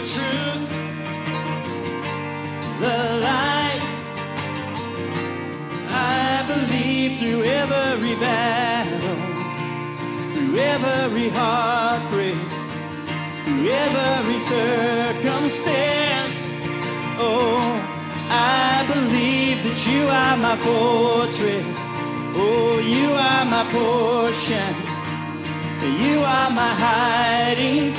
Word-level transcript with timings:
the 0.00 0.06
truth, 0.06 0.70
the 2.80 2.98
life. 3.20 3.84
I 5.90 6.42
believe 6.46 7.18
through 7.18 7.42
every 7.44 8.14
battle, 8.16 9.18
through 10.32 10.56
every 10.56 11.28
heartbreak, 11.28 12.38
through 13.44 13.68
every 13.68 14.38
circumstance. 14.38 16.64
Oh, 17.18 17.78
I 18.30 18.86
believe 18.88 19.62
that 19.64 19.86
you 19.86 20.08
are 20.08 20.36
my 20.38 20.56
fortress. 20.56 21.76
Oh, 22.42 22.78
you 22.78 23.12
are 23.28 23.44
my 23.44 23.64
portion. 23.76 24.74
You 26.00 26.20
are 26.20 26.50
my 26.50 26.72
hiding 26.84 27.89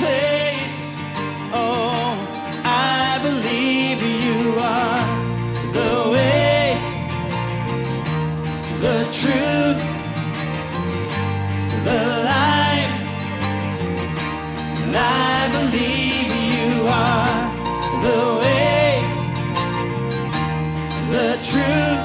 the 21.12 21.36
truth, 21.44 22.04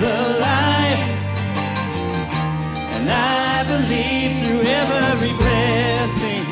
the 0.00 0.18
life. 0.40 1.06
And 2.94 3.06
I 3.10 3.64
believe 3.68 4.30
through 4.40 4.62
every 4.64 5.34
blessing, 5.36 6.44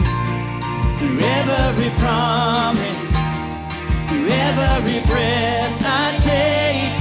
through 0.99 1.19
every 1.25 1.91
promise, 2.05 3.13
through 4.09 4.29
every 4.29 5.01
breath 5.09 5.77
I 5.81 6.05
take. 6.31 6.93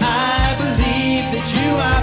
I 0.00 0.54
believe 0.62 1.24
that 1.34 1.46
you 1.58 1.70
are 1.90 1.97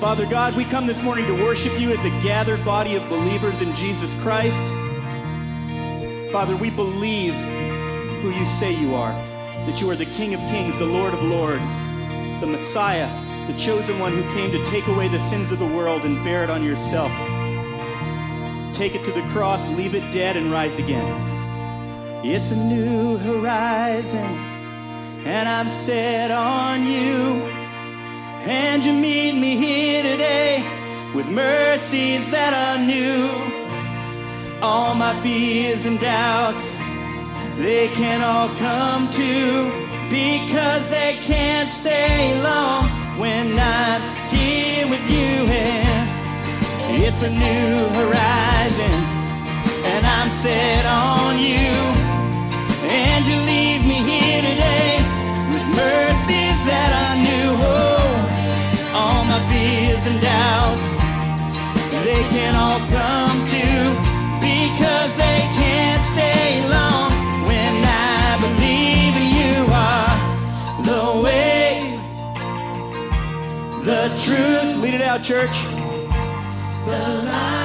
Father 0.00 0.24
God, 0.24 0.56
we 0.56 0.64
come 0.64 0.86
this 0.86 1.02
morning 1.02 1.26
to 1.26 1.34
worship 1.34 1.78
you 1.78 1.92
as 1.92 2.06
a 2.06 2.10
gathered 2.22 2.64
body 2.64 2.96
of 2.96 3.06
believers 3.10 3.60
in 3.60 3.74
Jesus 3.74 4.14
Christ. 4.22 4.66
Father, 6.32 6.56
we 6.56 6.70
believe 6.70 7.34
who 8.22 8.30
you 8.30 8.46
say 8.46 8.72
you 8.74 8.94
are, 8.94 9.12
that 9.66 9.82
you 9.82 9.90
are 9.90 9.96
the 9.96 10.06
King 10.06 10.32
of 10.32 10.40
Kings, 10.48 10.78
the 10.78 10.86
Lord 10.86 11.12
of 11.12 11.22
Lords, 11.22 11.60
the 12.40 12.46
Messiah, 12.46 13.10
the 13.46 13.52
chosen 13.58 13.98
one 13.98 14.14
who 14.14 14.22
came 14.34 14.50
to 14.52 14.64
take 14.64 14.86
away 14.86 15.08
the 15.08 15.20
sins 15.20 15.52
of 15.52 15.58
the 15.58 15.66
world 15.66 16.06
and 16.06 16.24
bear 16.24 16.44
it 16.44 16.48
on 16.48 16.64
yourself. 16.64 17.12
Take 18.74 18.94
it 18.94 19.04
to 19.04 19.12
the 19.12 19.28
cross, 19.28 19.68
leave 19.76 19.94
it 19.94 20.10
dead, 20.14 20.34
and 20.34 20.50
rise 20.50 20.78
again. 20.78 22.24
It's 22.24 22.52
a 22.52 22.56
new 22.56 23.18
horizon, 23.18 24.34
and 25.26 25.46
I'm 25.46 25.68
set 25.68 26.30
on 26.30 26.86
you. 26.86 27.59
And 28.42 28.84
you 28.84 28.94
meet 28.94 29.34
me 29.34 29.54
here 29.56 30.02
today 30.02 30.64
with 31.14 31.28
mercies 31.28 32.30
that 32.30 32.54
are 32.54 32.78
new. 32.78 33.28
All 34.62 34.94
my 34.94 35.14
fears 35.20 35.84
and 35.84 36.00
doubts, 36.00 36.78
they 37.58 37.88
can 37.88 38.22
all 38.22 38.48
come 38.56 39.08
to 39.08 39.70
because 40.08 40.88
they 40.88 41.18
can't 41.22 41.70
stay 41.70 42.40
long 42.42 42.88
when 43.18 43.58
I'm 43.58 44.00
here 44.28 44.88
with 44.88 45.04
you. 45.10 45.46
And 45.52 47.02
it's 47.02 47.22
a 47.22 47.30
new 47.30 47.88
horizon, 48.00 49.04
and 49.84 50.06
I'm 50.06 50.30
set 50.32 50.86
on 50.86 51.09
they 62.20 62.28
can 62.28 62.54
all 62.54 62.80
come 62.80 63.38
to 63.48 63.66
because 64.40 65.16
they 65.16 65.40
can't 65.56 66.04
stay 66.04 66.60
long 66.68 67.10
when 67.46 67.82
I 67.82 68.36
believe 68.44 69.14
you 69.38 69.56
are 69.72 70.16
the 70.84 71.22
way, 71.24 71.96
the 73.80 74.08
truth. 74.22 74.82
Lead 74.82 74.94
it 74.94 75.00
out, 75.00 75.22
church. 75.22 75.64
The 76.84 77.22
life. 77.24 77.59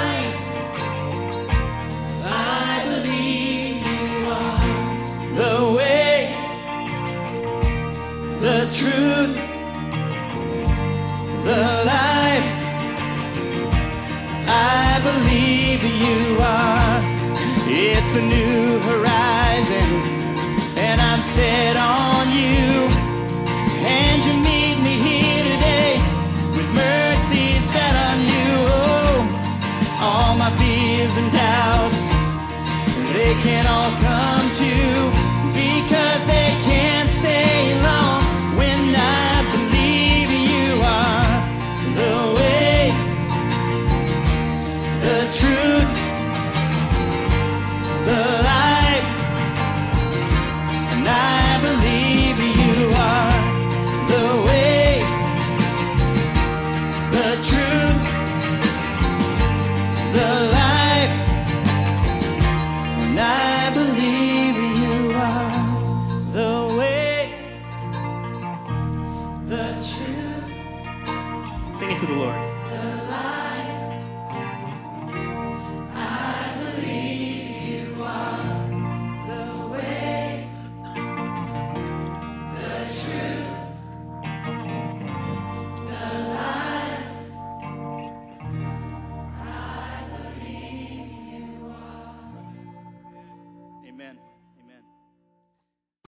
I 14.67 14.99
believe 15.09 15.81
you 15.83 16.37
are. 16.41 16.99
It's 17.67 18.15
a 18.15 18.21
new 18.35 18.79
horizon, 18.89 19.89
and 20.85 20.97
I'm 21.01 21.21
set 21.21 21.75
on 21.77 22.31
you. 22.31 22.89
And 23.85 24.25
you 24.25 24.44